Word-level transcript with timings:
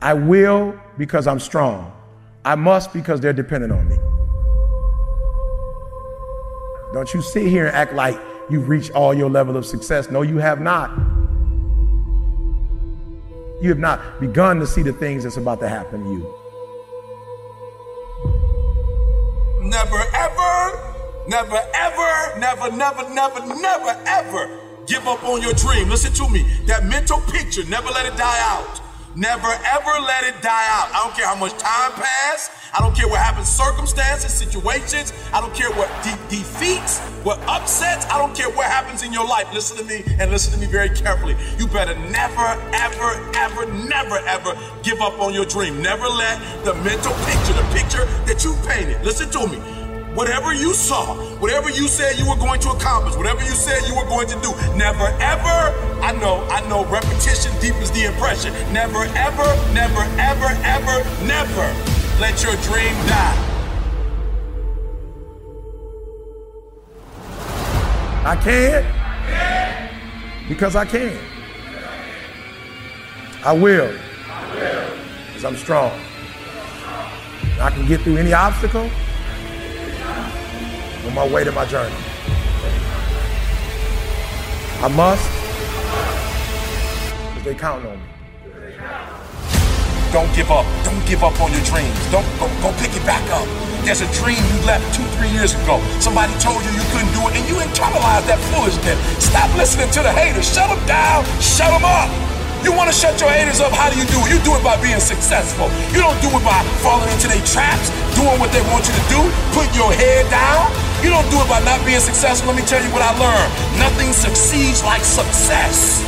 I 0.00 0.14
will 0.14 0.78
because 0.98 1.26
I'm 1.26 1.40
strong. 1.40 1.92
I 2.44 2.54
must 2.54 2.92
because 2.92 3.20
they're 3.20 3.32
dependent 3.32 3.72
on 3.72 3.88
me. 3.88 3.96
Don't 6.92 7.12
you 7.12 7.22
sit 7.22 7.46
here 7.48 7.66
and 7.66 7.74
act 7.74 7.94
like 7.94 8.20
you've 8.50 8.68
reached 8.68 8.92
all 8.92 9.14
your 9.14 9.30
level 9.30 9.56
of 9.56 9.66
success. 9.66 10.10
No, 10.10 10.22
you 10.22 10.38
have 10.38 10.60
not. 10.60 10.90
You 13.62 13.70
have 13.70 13.78
not 13.78 14.20
begun 14.20 14.60
to 14.60 14.66
see 14.66 14.82
the 14.82 14.92
things 14.92 15.24
that's 15.24 15.38
about 15.38 15.58
to 15.60 15.68
happen 15.68 16.04
to 16.04 16.10
you. 16.10 16.34
Never 19.62 20.02
ever, 20.14 20.94
never 21.26 21.60
ever, 21.74 22.38
never, 22.38 22.70
never, 22.76 23.08
never, 23.14 23.40
never 23.60 24.02
ever 24.06 24.60
give 24.86 25.06
up 25.08 25.24
on 25.24 25.40
your 25.40 25.54
dream. 25.54 25.88
Listen 25.88 26.12
to 26.12 26.28
me. 26.28 26.44
That 26.66 26.84
mental 26.84 27.20
picture, 27.22 27.64
never 27.64 27.88
let 27.88 28.06
it 28.06 28.16
die 28.16 28.38
out. 28.40 28.83
Never 29.16 29.46
ever 29.46 29.92
let 30.02 30.24
it 30.24 30.42
die 30.42 30.66
out. 30.70 30.90
I 30.90 31.04
don't 31.04 31.14
care 31.14 31.26
how 31.26 31.36
much 31.36 31.52
time 31.52 31.92
passed. 31.92 32.50
I 32.74 32.80
don't 32.80 32.96
care 32.96 33.06
what 33.06 33.20
happens, 33.20 33.48
circumstances, 33.48 34.34
situations. 34.34 35.12
I 35.32 35.40
don't 35.40 35.54
care 35.54 35.70
what 35.70 35.88
de- 36.02 36.36
defeats, 36.36 36.98
what 37.22 37.38
upsets. 37.46 38.06
I 38.06 38.18
don't 38.18 38.34
care 38.34 38.50
what 38.50 38.66
happens 38.66 39.04
in 39.04 39.12
your 39.12 39.24
life. 39.24 39.46
Listen 39.54 39.76
to 39.76 39.84
me 39.84 40.02
and 40.18 40.32
listen 40.32 40.52
to 40.54 40.58
me 40.58 40.66
very 40.66 40.88
carefully. 40.88 41.36
You 41.58 41.68
better 41.68 41.94
never, 42.10 42.58
ever, 42.74 43.30
ever, 43.36 43.72
never, 43.86 44.18
ever 44.26 44.58
give 44.82 45.00
up 45.00 45.20
on 45.20 45.32
your 45.32 45.44
dream. 45.44 45.80
Never 45.80 46.08
let 46.08 46.40
the 46.64 46.74
mental 46.82 47.12
picture, 47.22 47.52
the 47.52 47.68
picture 47.72 48.04
that 48.26 48.42
you 48.42 48.56
painted, 48.66 49.04
listen 49.04 49.30
to 49.30 49.46
me. 49.46 49.83
Whatever 50.14 50.54
you 50.54 50.72
saw, 50.74 51.16
whatever 51.40 51.70
you 51.70 51.88
said 51.88 52.16
you 52.16 52.28
were 52.28 52.36
going 52.36 52.60
to 52.60 52.70
accomplish, 52.70 53.16
whatever 53.16 53.42
you 53.42 53.50
said 53.50 53.82
you 53.88 53.96
were 53.96 54.06
going 54.06 54.28
to 54.28 54.40
do, 54.42 54.52
never 54.76 55.06
ever, 55.18 55.74
I 56.00 56.12
know, 56.20 56.46
I 56.48 56.60
know 56.68 56.84
repetition 56.86 57.50
deepens 57.60 57.90
the 57.90 58.04
impression. 58.04 58.52
Never 58.72 59.02
ever, 59.16 59.48
never 59.74 60.02
ever, 60.22 60.54
ever, 60.62 61.02
never 61.26 61.66
let 62.20 62.44
your 62.44 62.54
dream 62.62 62.94
die. 63.08 63.50
I 68.24 68.36
can 68.40 68.84
because 70.48 70.76
I 70.76 70.84
can. 70.84 71.18
I 73.44 73.52
will 73.52 73.92
because 75.26 75.44
I'm 75.44 75.56
strong. 75.56 75.90
I 77.60 77.70
can 77.70 77.84
get 77.88 78.02
through 78.02 78.18
any 78.18 78.32
obstacle 78.32 78.88
on 81.06 81.14
my 81.14 81.28
way 81.28 81.44
to 81.44 81.52
my 81.52 81.64
journey. 81.66 81.94
I 84.82 84.88
must 84.88 85.24
because 87.30 87.44
they 87.44 87.54
count 87.54 87.86
on 87.86 87.96
me. 87.96 88.04
Don't 90.12 90.32
give 90.36 90.50
up. 90.50 90.64
Don't 90.84 91.04
give 91.06 91.24
up 91.24 91.40
on 91.40 91.50
your 91.50 91.64
dreams. 91.64 91.98
Don't 92.12 92.24
go, 92.38 92.46
go 92.62 92.70
pick 92.78 92.94
it 92.94 93.04
back 93.04 93.24
up. 93.30 93.48
There's 93.84 94.00
a 94.00 94.10
dream 94.14 94.38
you 94.38 94.64
left 94.64 94.94
two, 94.94 95.02
three 95.18 95.28
years 95.28 95.54
ago. 95.54 95.82
Somebody 96.00 96.32
told 96.38 96.62
you 96.64 96.70
you 96.70 96.86
couldn't 96.94 97.12
do 97.12 97.26
it, 97.28 97.36
and 97.36 97.44
you 97.48 97.56
internalized 97.56 98.26
that 98.30 98.38
foolishness. 98.54 98.96
Stop 99.18 99.50
listening 99.56 99.90
to 99.90 100.02
the 100.02 100.12
haters. 100.12 100.46
Shut 100.46 100.70
them 100.70 100.86
down. 100.86 101.24
Shut 101.40 101.68
them 101.68 101.84
up. 101.84 102.33
You 102.64 102.72
want 102.72 102.88
to 102.88 102.96
shut 102.96 103.20
your 103.20 103.28
haters 103.28 103.60
up? 103.60 103.76
How 103.76 103.92
do 103.92 104.00
you 104.00 104.08
do 104.08 104.16
it? 104.24 104.32
You 104.32 104.40
do 104.40 104.56
it 104.56 104.64
by 104.64 104.80
being 104.80 104.98
successful. 104.98 105.68
You 105.92 106.00
don't 106.00 106.16
do 106.24 106.32
it 106.32 106.40
by 106.40 106.64
falling 106.80 107.12
into 107.12 107.28
their 107.28 107.44
traps, 107.44 107.92
doing 108.16 108.40
what 108.40 108.48
they 108.56 108.64
want 108.72 108.88
you 108.88 108.96
to 108.96 109.04
do, 109.12 109.20
putting 109.52 109.76
your 109.76 109.92
head 109.92 110.24
down. 110.32 110.72
You 111.04 111.12
don't 111.12 111.28
do 111.28 111.36
it 111.44 111.48
by 111.52 111.60
not 111.68 111.84
being 111.84 112.00
successful. 112.00 112.48
Let 112.48 112.56
me 112.56 112.64
tell 112.64 112.80
you 112.80 112.88
what 112.88 113.04
I 113.04 113.12
learned. 113.20 113.50
Nothing 113.76 114.16
succeeds 114.16 114.80
like 114.80 115.04
success. 115.04 116.00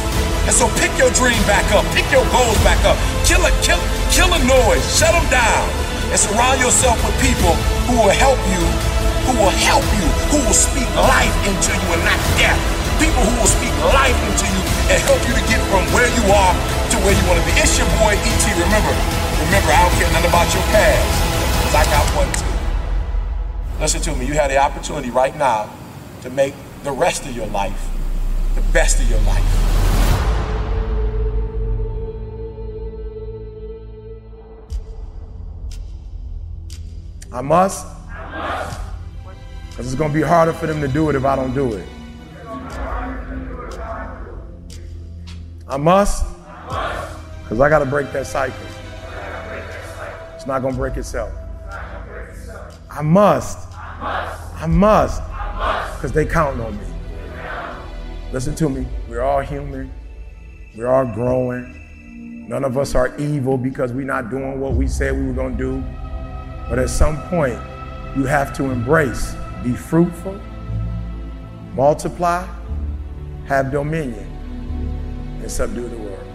And 0.48 0.54
so 0.56 0.72
pick 0.80 0.96
your 0.96 1.12
dream 1.12 1.36
back 1.44 1.68
up, 1.76 1.84
pick 1.92 2.08
your 2.08 2.24
goals 2.32 2.56
back 2.64 2.80
up, 2.88 2.96
kill 3.28 3.44
a 3.44 3.52
kill, 3.60 3.82
kill 4.08 4.32
a 4.32 4.40
noise, 4.48 4.80
shut 4.96 5.12
them 5.12 5.28
down, 5.28 5.64
and 6.08 6.16
surround 6.16 6.56
yourself 6.64 6.96
with 7.04 7.12
people 7.20 7.52
who 7.84 8.00
will 8.00 8.16
help 8.16 8.40
you, 8.48 8.64
who 9.28 9.36
will 9.42 9.56
help 9.60 9.84
you, 9.98 10.06
who 10.32 10.38
will 10.40 10.56
speak 10.56 10.88
life 10.96 11.36
into 11.44 11.74
you 11.74 11.88
and 11.92 12.02
not. 12.06 12.16
People 13.16 13.32
who 13.32 13.40
will 13.40 13.48
speak 13.48 13.72
life 13.96 14.12
into 14.28 14.44
you 14.44 14.60
and 14.92 15.00
help 15.08 15.24
you 15.24 15.32
to 15.32 15.40
get 15.48 15.56
from 15.72 15.88
where 15.96 16.04
you 16.04 16.24
are 16.28 16.52
to 16.92 16.96
where 17.00 17.16
you 17.16 17.24
want 17.24 17.40
to 17.40 17.46
be. 17.48 17.52
It's 17.56 17.78
your 17.80 17.88
boy 17.96 18.12
ET. 18.12 18.44
Remember, 18.60 18.92
remember, 19.40 19.72
I 19.72 19.88
don't 19.88 19.96
care 19.96 20.12
nothing 20.12 20.28
about 20.28 20.52
your 20.52 20.62
past, 20.68 21.00
because 21.56 21.74
I 21.80 21.84
got 21.88 22.04
one 22.12 22.28
too. 22.36 23.80
Listen 23.80 24.02
to 24.02 24.16
me, 24.16 24.26
you 24.26 24.34
have 24.34 24.50
the 24.50 24.58
opportunity 24.58 25.08
right 25.08 25.34
now 25.34 25.70
to 26.20 26.28
make 26.28 26.52
the 26.84 26.92
rest 26.92 27.24
of 27.24 27.34
your 27.34 27.46
life 27.46 27.88
the 28.54 28.60
best 28.72 29.00
of 29.00 29.08
your 29.08 29.20
life. 29.20 29.42
I 37.32 37.40
must 37.40 37.86
because 39.70 39.86
it's 39.86 39.94
going 39.94 40.12
to 40.12 40.14
be 40.14 40.22
harder 40.22 40.52
for 40.52 40.66
them 40.66 40.82
to 40.82 40.88
do 40.88 41.08
it 41.08 41.16
if 41.16 41.24
I 41.24 41.34
don't 41.34 41.54
do 41.54 41.72
it. 41.72 41.86
I 45.68 45.76
must 45.76 46.24
because 47.42 47.60
I 47.60 47.68
got 47.68 47.80
to 47.80 47.86
break 47.86 48.12
that 48.12 48.26
cycle. 48.26 48.56
It's 50.34 50.46
not 50.46 50.62
going 50.62 50.74
to 50.74 50.78
break 50.78 50.96
itself. 50.96 51.32
I 52.90 53.02
must. 53.02 53.68
I 53.72 54.66
must. 54.68 55.22
Because 55.96 56.12
they 56.12 56.24
count 56.24 56.60
on 56.60 56.76
me. 56.78 56.86
Listen 58.32 58.54
to 58.56 58.68
me. 58.68 58.86
We're 59.08 59.22
all 59.22 59.40
human. 59.40 59.92
We're 60.76 60.88
all 60.88 61.06
growing. 61.06 62.46
None 62.48 62.64
of 62.64 62.78
us 62.78 62.94
are 62.94 63.16
evil 63.16 63.58
because 63.58 63.92
we're 63.92 64.06
not 64.06 64.30
doing 64.30 64.60
what 64.60 64.74
we 64.74 64.86
said 64.86 65.16
we 65.16 65.26
were 65.26 65.32
going 65.32 65.56
to 65.56 65.58
do. 65.58 65.84
But 66.68 66.78
at 66.78 66.90
some 66.90 67.20
point, 67.22 67.58
you 68.16 68.24
have 68.24 68.52
to 68.56 68.64
embrace, 68.64 69.34
be 69.62 69.72
fruitful, 69.72 70.40
multiply, 71.74 72.46
have 73.46 73.70
dominion, 73.70 74.35
and 75.46 75.52
subdue 75.52 75.88
the 75.88 75.96
world. 75.96 76.26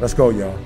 Let's 0.00 0.12
go, 0.12 0.28
y'all. 0.28 0.58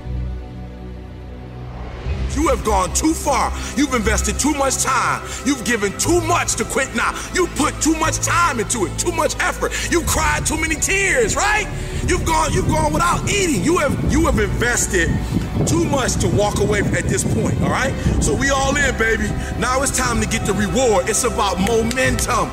You 2.34 2.48
have 2.48 2.64
gone 2.64 2.92
too 2.92 3.14
far. 3.14 3.52
You've 3.76 3.94
invested 3.94 4.36
too 4.40 4.52
much 4.54 4.82
time. 4.82 5.22
You've 5.46 5.64
given 5.64 5.96
too 5.98 6.20
much 6.22 6.56
to 6.56 6.64
quit 6.64 6.92
now. 6.96 7.14
You 7.34 7.46
put 7.54 7.80
too 7.80 7.94
much 7.98 8.16
time 8.18 8.58
into 8.58 8.86
it, 8.86 8.98
too 8.98 9.12
much 9.12 9.38
effort. 9.38 9.70
You've 9.92 10.08
cried 10.08 10.44
too 10.44 10.56
many 10.60 10.74
tears, 10.74 11.36
right? 11.36 11.68
You've 12.08 12.26
gone, 12.26 12.52
you've 12.52 12.66
gone 12.66 12.92
without 12.92 13.30
eating. 13.30 13.62
You 13.62 13.78
have 13.78 14.12
you 14.12 14.26
have 14.26 14.40
invested 14.40 15.08
too 15.68 15.84
much 15.84 16.16
to 16.16 16.28
walk 16.28 16.58
away 16.58 16.80
at 16.80 17.04
this 17.04 17.22
point, 17.22 17.62
all 17.62 17.70
right? 17.70 17.94
So 18.20 18.34
we 18.34 18.50
all 18.50 18.74
in, 18.74 18.98
baby. 18.98 19.28
Now 19.60 19.82
it's 19.82 19.96
time 19.96 20.20
to 20.20 20.26
get 20.26 20.46
the 20.46 20.54
reward. 20.54 21.08
It's 21.08 21.22
about 21.22 21.60
momentum. 21.60 22.50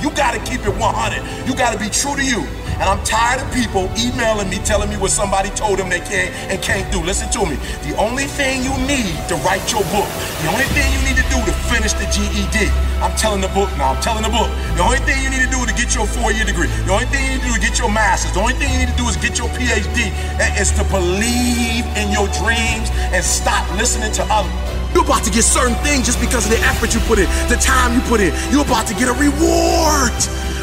You 0.00 0.10
gotta 0.12 0.38
keep 0.50 0.64
it 0.64 0.74
100. 0.74 1.46
You 1.46 1.54
gotta 1.54 1.78
be 1.78 1.90
true 1.90 2.16
to 2.16 2.24
you. 2.24 2.63
And 2.80 2.90
I'm 2.90 3.02
tired 3.04 3.40
of 3.40 3.48
people 3.54 3.86
emailing 3.94 4.50
me 4.50 4.58
telling 4.66 4.90
me 4.90 4.96
what 4.96 5.10
somebody 5.10 5.50
told 5.50 5.78
them 5.78 5.88
they 5.88 6.00
can't 6.00 6.34
and 6.50 6.60
can't 6.62 6.90
do. 6.90 6.98
Listen 7.02 7.30
to 7.30 7.46
me. 7.46 7.56
The 7.86 7.94
only 7.96 8.26
thing 8.26 8.62
you 8.66 8.74
need 8.82 9.14
to 9.30 9.38
write 9.46 9.62
your 9.70 9.86
book, 9.94 10.08
the 10.42 10.50
only 10.50 10.66
thing 10.74 10.86
you 10.90 11.00
need 11.06 11.16
to 11.16 11.26
do 11.30 11.38
to 11.38 11.54
finish 11.70 11.94
the 11.94 12.06
GED, 12.10 12.66
I'm 12.98 13.14
telling 13.14 13.40
the 13.40 13.52
book 13.54 13.70
now, 13.78 13.94
I'm 13.94 14.02
telling 14.02 14.26
the 14.26 14.34
book. 14.34 14.50
The 14.74 14.82
only 14.82 14.98
thing 15.06 15.22
you 15.22 15.30
need 15.30 15.46
to 15.46 15.52
do 15.54 15.62
to 15.62 15.74
get 15.74 15.94
your 15.94 16.06
four 16.06 16.32
year 16.32 16.44
degree, 16.44 16.66
the 16.88 16.92
only 16.92 17.06
thing 17.06 17.22
you 17.24 17.38
need 17.38 17.46
to 17.46 17.48
do 17.48 17.54
to 17.54 17.62
get 17.62 17.78
your 17.78 17.90
master's, 17.90 18.32
the 18.34 18.40
only 18.40 18.58
thing 18.58 18.72
you 18.74 18.86
need 18.86 18.90
to 18.90 18.98
do 18.98 19.06
is 19.06 19.16
get 19.16 19.38
your 19.38 19.48
PhD, 19.54 20.10
is 20.58 20.74
to 20.74 20.84
believe 20.90 21.86
in 21.94 22.10
your 22.10 22.26
dreams 22.42 22.90
and 23.14 23.22
stop 23.22 23.62
listening 23.78 24.10
to 24.18 24.26
others. 24.30 24.52
You're 24.94 25.04
about 25.04 25.24
to 25.24 25.30
get 25.30 25.42
certain 25.42 25.74
things 25.82 26.06
just 26.06 26.20
because 26.20 26.46
of 26.46 26.52
the 26.54 26.62
effort 26.70 26.94
you 26.94 27.00
put 27.10 27.18
in, 27.18 27.26
the 27.50 27.58
time 27.58 27.94
you 27.94 28.00
put 28.06 28.20
in. 28.20 28.30
You're 28.50 28.62
about 28.62 28.86
to 28.86 28.94
get 28.94 29.08
a 29.10 29.16
reward. 29.18 30.14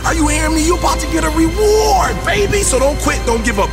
Are 0.06 0.15
you 0.15 0.27
hearing 0.27 0.56
me? 0.56 0.65
You're 0.65 0.80
about 0.80 1.00
to 1.00 1.07
get 1.12 1.24
a 1.24 1.30
reward, 1.30 2.18
baby. 2.25 2.63
So 2.63 2.80
don't 2.80 2.98
quit, 3.00 3.24
don't 3.25 3.45
give 3.45 3.59
up. 3.59 3.69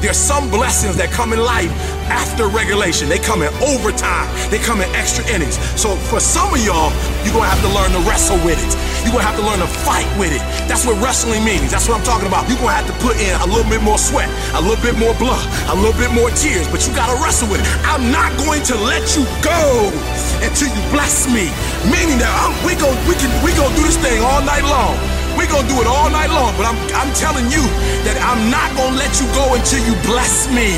There's 0.00 0.16
some 0.16 0.48
blessings 0.48 0.96
that 0.96 1.12
come 1.12 1.36
in 1.36 1.44
life 1.44 1.68
after 2.08 2.48
regulation. 2.48 3.12
They 3.12 3.20
come 3.20 3.44
in 3.44 3.52
overtime. 3.60 4.24
They 4.48 4.56
come 4.56 4.80
in 4.80 4.88
extra 4.96 5.20
innings. 5.28 5.60
So 5.76 5.92
for 6.08 6.22
some 6.22 6.48
of 6.56 6.60
y'all, 6.64 6.88
you're 7.20 7.36
gonna 7.36 7.52
have 7.52 7.60
to 7.60 7.70
learn 7.76 7.92
to 7.92 8.00
wrestle 8.08 8.40
with 8.40 8.56
it. 8.56 8.72
You're 9.04 9.12
gonna 9.12 9.28
have 9.28 9.36
to 9.36 9.44
learn 9.44 9.60
to 9.60 9.68
fight 9.68 10.08
with 10.16 10.32
it. 10.32 10.40
That's 10.64 10.88
what 10.88 10.96
wrestling 11.04 11.44
means. 11.44 11.68
That's 11.68 11.84
what 11.84 12.00
I'm 12.00 12.06
talking 12.08 12.32
about. 12.32 12.48
You're 12.48 12.56
gonna 12.62 12.80
have 12.80 12.88
to 12.88 12.96
put 13.04 13.20
in 13.20 13.36
a 13.44 13.48
little 13.50 13.68
bit 13.68 13.84
more 13.84 14.00
sweat, 14.00 14.32
a 14.56 14.62
little 14.64 14.80
bit 14.80 14.96
more 14.96 15.12
blood, 15.20 15.44
a 15.68 15.76
little 15.76 15.96
bit 16.00 16.08
more 16.16 16.32
tears, 16.32 16.64
but 16.72 16.80
you 16.88 16.96
gotta 16.96 17.20
wrestle 17.20 17.52
with 17.52 17.60
it. 17.60 17.68
I'm 17.84 18.08
not 18.08 18.32
going 18.40 18.64
to 18.72 18.80
let 18.80 19.04
you 19.18 19.28
go 19.44 19.92
until 20.40 20.72
you 20.72 20.82
bless 20.88 21.28
me. 21.28 21.52
Meaning 21.92 22.16
that 22.24 22.32
I'm, 22.32 22.56
we 22.64 22.72
go 22.72 22.88
we 23.04 23.12
can 23.20 23.28
we 23.44 23.52
go 23.52 23.68
do 23.76 23.84
this 23.84 24.00
thing 24.00 24.24
all 24.24 24.40
night 24.40 24.64
long. 24.64 25.19
We're 25.36 25.50
gonna 25.50 25.68
do 25.68 25.78
it 25.80 25.88
all 25.88 26.10
night 26.10 26.30
long, 26.30 26.54
but 26.56 26.66
I'm 26.66 26.78
I'm 26.94 27.12
telling 27.14 27.46
you 27.50 27.62
that 28.06 28.16
I'm 28.22 28.50
not 28.50 28.70
gonna 28.78 28.96
let 28.96 29.12
you 29.20 29.26
go 29.34 29.54
until 29.54 29.82
you 29.84 29.94
bless 30.06 30.50
me. 30.50 30.74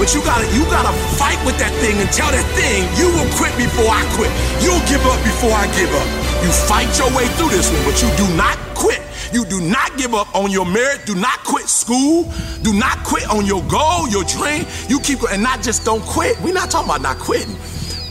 But 0.00 0.14
you 0.16 0.24
gotta 0.24 0.48
you 0.56 0.64
gotta 0.72 0.92
fight 1.20 1.40
with 1.44 1.58
that 1.60 1.72
thing 1.84 2.00
and 2.00 2.08
tell 2.08 2.32
that 2.32 2.46
thing 2.56 2.88
you 2.96 3.12
will 3.12 3.28
quit 3.36 3.52
before 3.60 3.90
I 3.92 4.02
quit. 4.16 4.32
You'll 4.64 4.82
give 4.88 5.04
up 5.04 5.20
before 5.24 5.52
I 5.52 5.68
give 5.76 5.92
up. 5.92 6.08
You 6.40 6.50
fight 6.68 6.88
your 6.96 7.12
way 7.12 7.28
through 7.36 7.52
this 7.52 7.68
one, 7.68 7.84
but 7.84 8.00
you 8.00 8.08
do 8.16 8.26
not 8.36 8.56
quit. 8.72 9.02
You 9.32 9.44
do 9.44 9.60
not 9.60 9.96
give 9.96 10.14
up 10.14 10.34
on 10.34 10.50
your 10.50 10.66
merit. 10.66 11.06
Do 11.06 11.14
not 11.14 11.44
quit 11.44 11.68
school. 11.68 12.32
Do 12.62 12.72
not 12.72 13.04
quit 13.04 13.28
on 13.28 13.46
your 13.46 13.62
goal, 13.68 14.08
your 14.08 14.24
dream. 14.24 14.64
You 14.88 14.98
keep 15.00 15.22
and 15.30 15.42
not 15.42 15.62
just 15.62 15.84
don't 15.84 16.02
quit. 16.02 16.40
We're 16.40 16.54
not 16.54 16.70
talking 16.70 16.88
about 16.88 17.02
not 17.02 17.18
quitting. 17.18 17.56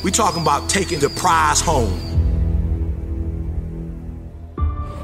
We're 0.03 0.11
talking 0.11 0.41
about 0.41 0.69
taking 0.69 0.99
the 0.99 1.09
prize 1.09 1.59
home. 1.59 2.08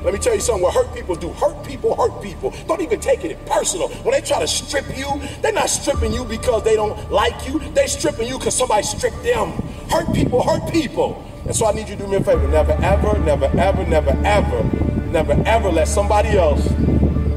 Let 0.06 0.14
me 0.14 0.20
tell 0.20 0.36
you 0.36 0.40
something. 0.40 0.62
What 0.62 0.76
hurt 0.76 0.94
people 0.94 1.16
do, 1.16 1.30
hurt 1.32 1.66
people 1.66 1.96
hurt 1.96 2.22
people. 2.22 2.54
Don't 2.68 2.80
even 2.80 3.00
take 3.00 3.26
it 3.26 3.44
personal. 3.48 3.90
When 3.90 4.14
they 4.14 4.22
try 4.22 4.40
to 4.40 4.48
strip 4.48 4.86
you, 4.96 5.08
they're 5.42 5.52
not 5.52 5.68
stripping 5.68 6.14
you 6.14 6.24
because 6.24 6.64
they 6.64 6.76
don't 6.76 7.12
like 7.12 7.48
you. 7.48 7.58
They're 7.74 7.88
stripping 7.88 8.28
you 8.28 8.38
because 8.38 8.56
somebody 8.56 8.84
stripped 8.84 9.24
them. 9.24 9.54
Hurt 9.90 10.14
people 10.14 10.44
hurt 10.44 10.72
people. 10.72 11.24
And 11.46 11.56
so 11.56 11.66
I 11.66 11.72
need 11.72 11.90
you 11.90 11.96
to 11.96 12.04
do 12.04 12.08
me 12.08 12.18
a 12.18 12.24
favor. 12.24 12.48
Never, 12.48 12.74
ever, 12.74 13.18
never, 13.18 13.46
ever, 13.58 13.84
never, 13.86 14.12
ever, 14.24 14.64
never, 15.08 15.44
ever 15.44 15.72
let 15.72 15.88
somebody 15.88 16.30
else, 16.30 16.64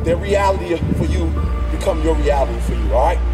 their 0.05 0.17
reality 0.17 0.76
for 0.94 1.06
you, 1.06 1.25
become 1.70 2.03
your 2.03 2.17
reality 2.17 2.61
for 2.61 2.75
you, 2.75 2.93
all 2.93 3.06
right? 3.06 3.28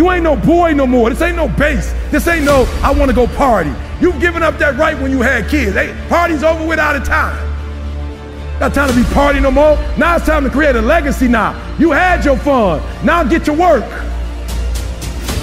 You 0.00 0.10
ain't 0.12 0.24
no 0.24 0.34
boy 0.34 0.72
no 0.72 0.86
more. 0.86 1.10
This 1.10 1.20
ain't 1.20 1.36
no 1.36 1.46
base. 1.46 1.92
This 2.10 2.26
ain't 2.26 2.46
no, 2.46 2.64
I 2.82 2.90
want 2.90 3.10
to 3.10 3.14
go 3.14 3.26
party. 3.26 3.70
You've 4.00 4.18
given 4.18 4.42
up 4.42 4.56
that 4.56 4.78
right 4.78 4.98
when 4.98 5.10
you 5.10 5.20
had 5.20 5.46
kids. 5.50 5.76
Hey, 5.76 5.94
party's 6.08 6.42
over 6.42 6.66
with 6.66 6.78
out 6.78 6.96
of 6.96 7.04
time. 7.04 7.36
Not 8.60 8.72
time 8.72 8.88
to 8.88 8.96
be 8.96 9.04
party 9.12 9.40
no 9.40 9.50
more. 9.50 9.76
Now 9.98 10.16
it's 10.16 10.24
time 10.24 10.42
to 10.44 10.48
create 10.48 10.74
a 10.74 10.80
legacy 10.80 11.28
now. 11.28 11.52
You 11.78 11.90
had 11.90 12.24
your 12.24 12.38
fun. 12.38 12.80
Now 13.04 13.24
get 13.24 13.44
to 13.44 13.52
work. 13.52 13.84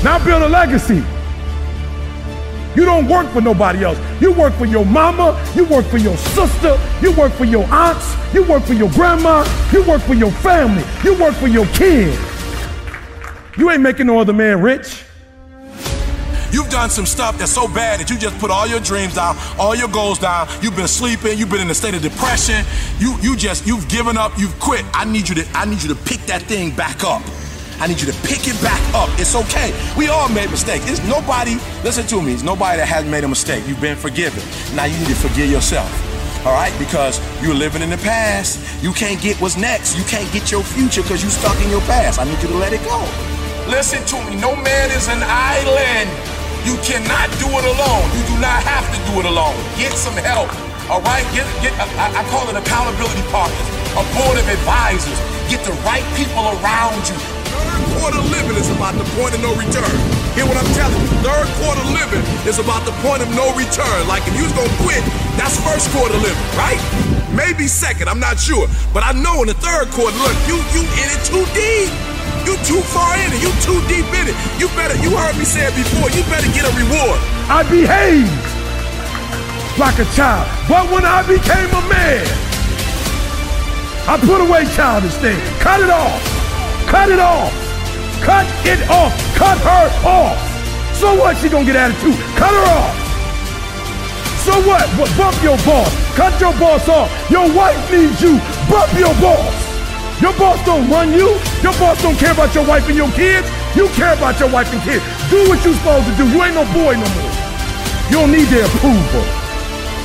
Now 0.03 0.17
build 0.25 0.41
a 0.41 0.49
legacy. 0.49 1.03
You 2.75 2.83
don't 2.83 3.07
work 3.07 3.31
for 3.33 3.41
nobody 3.41 3.83
else. 3.83 3.99
You 4.19 4.33
work 4.33 4.53
for 4.53 4.65
your 4.65 4.85
mama. 4.85 5.39
You 5.55 5.65
work 5.65 5.85
for 5.85 5.97
your 5.99 6.17
sister. 6.17 6.79
You 6.99 7.11
work 7.15 7.31
for 7.33 7.45
your 7.45 7.65
aunts. 7.65 8.15
You 8.33 8.41
work 8.41 8.63
for 8.63 8.73
your 8.73 8.89
grandma. 8.93 9.45
You 9.71 9.83
work 9.83 10.01
for 10.01 10.15
your 10.15 10.31
family. 10.31 10.83
You 11.03 11.13
work 11.21 11.35
for 11.35 11.47
your 11.47 11.67
kids. 11.67 12.36
You 13.57 13.71
ain't 13.71 13.81
making 13.81 14.07
no 14.07 14.19
other 14.19 14.33
man 14.33 14.61
rich. 14.61 15.03
You've 16.51 16.69
done 16.69 16.89
some 16.89 17.05
stuff 17.05 17.37
that's 17.37 17.51
so 17.51 17.67
bad 17.67 17.99
that 17.99 18.09
you 18.09 18.17
just 18.17 18.37
put 18.39 18.49
all 18.51 18.67
your 18.67 18.79
dreams 18.79 19.15
down, 19.15 19.35
all 19.59 19.75
your 19.75 19.89
goals 19.89 20.19
down. 20.19 20.47
You've 20.61 20.75
been 20.75 20.87
sleeping. 20.87 21.37
You've 21.37 21.49
been 21.49 21.61
in 21.61 21.69
a 21.69 21.75
state 21.75 21.93
of 21.93 22.01
depression. 22.01 22.63
You 22.99 23.17
you 23.21 23.35
just 23.35 23.67
you've 23.67 23.87
given 23.89 24.17
up. 24.17 24.31
You've 24.37 24.57
quit. 24.59 24.85
I 24.93 25.05
need 25.05 25.27
you 25.27 25.35
to 25.35 25.45
I 25.53 25.65
need 25.65 25.81
you 25.81 25.89
to 25.89 25.95
pick 25.95 26.19
that 26.27 26.43
thing 26.43 26.75
back 26.75 27.03
up. 27.03 27.21
I 27.79 27.87
need 27.87 27.99
you 27.99 28.07
to 28.11 28.17
pick 28.27 28.47
it 28.47 28.59
back 28.61 28.81
up. 28.95 29.09
It's 29.19 29.35
okay. 29.35 29.73
We 29.97 30.07
all 30.07 30.29
made 30.29 30.49
mistakes. 30.49 30.89
It's 30.89 31.05
nobody. 31.07 31.55
Listen 31.83 32.07
to 32.07 32.21
me. 32.21 32.33
It's 32.33 32.43
nobody 32.43 32.77
that 32.77 32.87
hasn't 32.87 33.11
made 33.11 33.23
a 33.23 33.27
mistake. 33.27 33.67
You've 33.67 33.81
been 33.81 33.97
forgiven. 33.97 34.41
Now 34.75 34.85
you 34.85 34.97
need 34.97 35.09
to 35.09 35.15
forgive 35.15 35.51
yourself. 35.51 35.91
All 36.45 36.53
right, 36.53 36.73
because 36.79 37.19
you're 37.43 37.53
living 37.53 37.81
in 37.81 37.89
the 37.89 37.97
past. 37.97 38.83
You 38.83 38.93
can't 38.93 39.21
get 39.21 39.35
what's 39.41 39.57
next. 39.57 39.97
You 39.97 40.03
can't 40.05 40.31
get 40.31 40.49
your 40.49 40.63
future 40.63 41.01
because 41.01 41.21
you're 41.21 41.31
stuck 41.31 41.59
in 41.61 41.69
your 41.69 41.81
past. 41.81 42.19
I 42.19 42.23
need 42.23 42.41
you 42.41 42.47
to 42.47 42.55
let 42.55 42.73
it 42.73 42.83
go. 42.83 43.36
Listen 43.67 43.99
to 44.07 44.17
me. 44.23 44.39
No 44.39 44.55
man 44.55 44.87
is 44.95 45.11
an 45.11 45.19
island. 45.27 46.07
You 46.63 46.79
cannot 46.87 47.27
do 47.35 47.51
it 47.51 47.65
alone. 47.67 48.07
You 48.15 48.23
do 48.31 48.35
not 48.39 48.63
have 48.63 48.87
to 48.95 48.99
do 49.11 49.19
it 49.19 49.27
alone. 49.27 49.55
Get 49.75 49.91
some 49.91 50.15
help. 50.15 50.47
All 50.87 51.03
right. 51.03 51.27
Get 51.35 51.43
get. 51.59 51.75
I, 51.99 52.15
I 52.15 52.23
call 52.31 52.47
it 52.47 52.55
accountability 52.55 53.19
partners. 53.27 53.67
A 53.99 54.03
board 54.15 54.39
of 54.39 54.47
advisors. 54.47 55.19
Get 55.51 55.67
the 55.67 55.75
right 55.83 56.03
people 56.15 56.47
around 56.63 57.03
you. 57.11 57.19
Third 57.51 57.83
quarter 57.99 58.23
living 58.31 58.55
is 58.55 58.71
about 58.71 58.95
the 58.95 59.03
point 59.19 59.35
of 59.35 59.43
no 59.43 59.51
return. 59.59 59.95
Hear 60.31 60.47
what 60.47 60.55
I'm 60.55 60.71
telling 60.71 60.95
you? 61.03 61.11
Third 61.19 61.47
quarter 61.59 61.83
living 61.91 62.23
is 62.47 62.63
about 62.63 62.87
the 62.87 62.95
point 63.03 63.19
of 63.19 63.29
no 63.35 63.51
return. 63.51 63.99
Like 64.07 64.23
if 64.31 64.35
you 64.39 64.47
was 64.47 64.55
gonna 64.55 64.71
quit, 64.87 65.03
that's 65.35 65.59
first 65.59 65.91
quarter 65.91 66.15
living, 66.15 66.47
right? 66.55 66.79
Maybe 67.35 67.67
second. 67.67 68.07
I'm 68.07 68.23
not 68.23 68.39
sure, 68.39 68.71
but 68.95 69.03
I 69.03 69.11
know 69.11 69.43
in 69.43 69.51
the 69.51 69.59
third 69.59 69.91
quarter, 69.91 70.15
look, 70.23 70.35
you 70.47 70.55
you 70.71 70.87
in 70.87 71.07
it 71.11 71.21
too 71.27 71.43
deep. 71.51 72.16
You 72.47 72.55
too 72.63 72.79
far 72.79 73.11
in 73.19 73.35
it. 73.35 73.43
You 73.43 73.51
too 73.59 73.75
deep 73.91 74.07
in 74.15 74.31
it. 74.31 74.35
You 74.55 74.71
better, 74.71 74.95
you 75.03 75.11
heard 75.11 75.35
me 75.35 75.43
say 75.43 75.67
it 75.67 75.75
before, 75.75 76.07
you 76.15 76.23
better 76.31 76.47
get 76.55 76.63
a 76.63 76.71
reward. 76.79 77.19
I 77.51 77.67
behaved 77.67 78.31
like 79.75 79.99
a 79.99 80.07
child. 80.15 80.47
But 80.63 80.87
when 80.87 81.03
I 81.03 81.27
became 81.27 81.67
a 81.67 81.83
man, 81.91 82.23
I 84.07 84.15
put 84.15 84.39
away 84.39 84.63
childish 84.71 85.19
things. 85.19 85.43
Cut 85.59 85.83
it 85.83 85.91
off. 85.91 86.23
Cut 86.87 87.11
it 87.11 87.19
off. 87.19 87.51
Cut 88.23 88.47
it 88.63 88.79
off. 88.87 89.11
Cut 89.35 89.59
her 89.67 89.91
off. 90.07 90.39
So 90.95 91.19
what? 91.19 91.35
She 91.43 91.49
gonna 91.49 91.67
get 91.67 91.75
attitude. 91.75 92.15
Cut 92.39 92.55
her 92.55 92.67
off. 92.79 92.95
So 94.47 94.55
what? 94.63 94.87
What? 94.95 95.11
Bump 95.19 95.35
your 95.43 95.59
boss. 95.67 95.91
Cut 96.15 96.39
your 96.39 96.55
boss 96.55 96.87
off. 96.87 97.11
Your 97.29 97.51
wife 97.53 97.91
needs 97.91 98.21
you. 98.21 98.39
Bump 98.71 98.87
your 98.95 99.11
boss. 99.19 99.66
Your 100.21 100.33
boss 100.33 100.57
don't 100.65 100.89
run 100.89 101.13
you. 101.13 101.37
Your 101.61 101.73
boss 101.77 102.01
don't 102.01 102.17
care 102.17 102.33
about 102.33 102.55
your 102.55 102.65
wife 102.65 102.87
and 102.89 102.97
your 102.97 103.11
kids. 103.11 103.45
You 103.75 103.87
care 103.93 104.13
about 104.13 104.39
your 104.39 104.49
wife 104.49 104.73
and 104.73 104.81
kids. 104.81 105.05
Do 105.29 105.37
what 105.47 105.63
you 105.63 105.73
supposed 105.77 106.07
to 106.09 106.15
do. 106.17 106.25
You 106.27 106.41
ain't 106.43 106.55
no 106.55 106.65
boy 106.73 106.97
no 106.97 107.05
more. 107.05 107.33
You 108.09 108.25
don't 108.25 108.31
need 108.31 108.49
their 108.49 108.65
approval. 108.65 109.25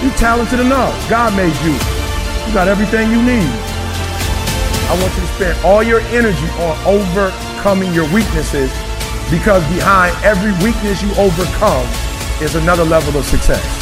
You're 0.05 0.13
talented 0.21 0.61
enough. 0.61 0.93
God 1.09 1.35
made 1.35 1.57
you. 1.65 1.73
You 1.73 2.53
got 2.53 2.69
everything 2.69 3.11
you 3.11 3.23
need. 3.23 3.49
I 4.93 4.99
want 5.01 5.15
you 5.15 5.23
to 5.25 5.33
spend 5.33 5.65
all 5.65 5.83
your 5.83 6.01
energy 6.13 6.49
on 6.61 6.77
overcoming 6.85 7.95
your 7.95 8.05
weaknesses 8.13 8.69
because 9.31 9.65
behind 9.73 10.13
every 10.23 10.53
weakness 10.63 11.01
you 11.01 11.09
overcome 11.17 11.89
is 12.43 12.55
another 12.55 12.85
level 12.85 13.17
of 13.17 13.25
success. 13.25 13.82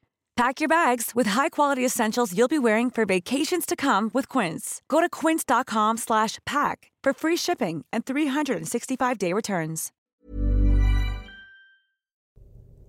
Pack 0.37 0.59
your 0.59 0.69
bags 0.69 1.11
with 1.13 1.27
high-quality 1.27 1.85
essentials 1.85 2.35
you'll 2.35 2.47
be 2.47 2.57
wearing 2.57 2.89
for 2.89 3.05
vacations 3.05 3.65
to 3.65 3.75
come 3.75 4.09
with 4.13 4.27
Quince. 4.27 4.81
Go 4.87 4.99
to 4.99 5.09
quince.com 5.09 5.97
slash 5.97 6.39
pack 6.45 6.89
for 7.03 7.13
free 7.13 7.37
shipping 7.37 7.85
and 7.93 8.05
365-day 8.05 9.33
returns. 9.33 9.91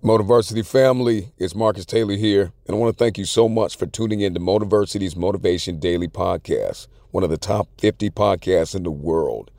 Motiversity 0.03 0.65
family, 0.65 1.31
it's 1.37 1.55
Marcus 1.55 1.85
Taylor 1.85 2.15
here, 2.15 2.51
and 2.67 2.75
I 2.75 2.79
want 2.79 2.97
to 2.97 3.01
thank 3.01 3.17
you 3.17 3.23
so 3.23 3.47
much 3.47 3.77
for 3.77 3.85
tuning 3.85 4.19
in 4.19 4.33
to 4.33 4.39
Motiversity's 4.39 5.15
Motivation 5.15 5.79
Daily 5.79 6.09
Podcast, 6.09 6.87
one 7.11 7.23
of 7.23 7.29
the 7.29 7.37
top 7.37 7.69
50 7.79 8.09
podcasts 8.09 8.75
in 8.75 8.83
the 8.83 8.91
world. 8.91 9.49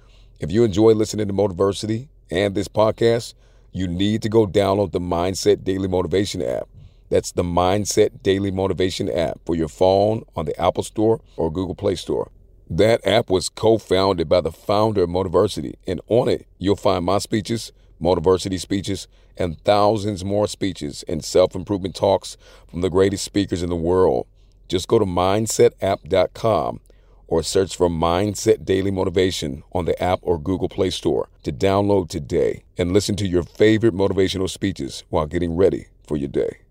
If 0.40 0.52
you 0.52 0.64
enjoy 0.64 0.92
listening 0.92 1.28
to 1.28 1.32
Motiversity 1.32 2.08
and 2.30 2.54
this 2.54 2.68
podcast, 2.68 3.32
you 3.72 3.88
need 3.88 4.20
to 4.22 4.28
go 4.28 4.46
download 4.46 4.92
the 4.92 5.00
Mindset 5.00 5.64
Daily 5.64 5.88
Motivation 5.88 6.42
app. 6.42 6.68
That's 7.14 7.30
the 7.30 7.44
Mindset 7.44 8.24
Daily 8.24 8.50
Motivation 8.50 9.08
app 9.08 9.38
for 9.46 9.54
your 9.54 9.68
phone 9.68 10.24
on 10.34 10.46
the 10.46 10.60
Apple 10.60 10.82
Store 10.82 11.20
or 11.36 11.48
Google 11.48 11.76
Play 11.76 11.94
Store. 11.94 12.32
That 12.68 13.06
app 13.06 13.30
was 13.30 13.48
co 13.48 13.78
founded 13.78 14.28
by 14.28 14.40
the 14.40 14.50
founder 14.50 15.04
of 15.04 15.10
Motiversity, 15.10 15.74
and 15.86 16.00
on 16.08 16.28
it, 16.28 16.48
you'll 16.58 16.74
find 16.74 17.04
my 17.04 17.18
speeches, 17.18 17.70
Motiversity 18.02 18.58
speeches, 18.58 19.06
and 19.36 19.60
thousands 19.60 20.24
more 20.24 20.48
speeches 20.48 21.04
and 21.06 21.24
self 21.24 21.54
improvement 21.54 21.94
talks 21.94 22.36
from 22.68 22.80
the 22.80 22.90
greatest 22.90 23.24
speakers 23.24 23.62
in 23.62 23.70
the 23.70 23.76
world. 23.76 24.26
Just 24.66 24.88
go 24.88 24.98
to 24.98 25.04
mindsetapp.com 25.04 26.80
or 27.28 27.44
search 27.44 27.76
for 27.76 27.88
Mindset 27.88 28.64
Daily 28.64 28.90
Motivation 28.90 29.62
on 29.70 29.84
the 29.84 30.02
app 30.02 30.18
or 30.22 30.36
Google 30.36 30.68
Play 30.68 30.90
Store 30.90 31.28
to 31.44 31.52
download 31.52 32.08
today 32.08 32.64
and 32.76 32.92
listen 32.92 33.14
to 33.14 33.28
your 33.28 33.44
favorite 33.44 33.94
motivational 33.94 34.50
speeches 34.50 35.04
while 35.10 35.26
getting 35.26 35.54
ready 35.54 35.86
for 36.08 36.16
your 36.16 36.28
day. 36.28 36.63